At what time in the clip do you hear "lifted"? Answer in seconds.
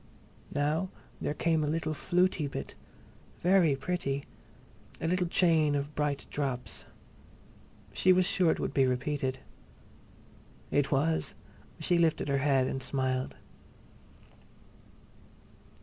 11.99-12.29